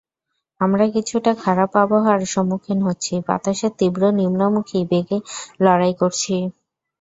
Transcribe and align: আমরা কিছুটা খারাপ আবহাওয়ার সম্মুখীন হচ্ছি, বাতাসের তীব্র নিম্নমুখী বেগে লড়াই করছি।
আমরা 0.61 0.85
কিছুটা 0.95 1.31
খারাপ 1.43 1.71
আবহাওয়ার 1.75 2.21
সম্মুখীন 2.25 2.79
হচ্ছি, 2.87 3.13
বাতাসের 3.27 3.71
তীব্র 3.79 4.01
নিম্নমুখী 4.19 4.79
বেগে 4.91 5.17
লড়াই 5.63 5.93
করছি। 6.01 6.35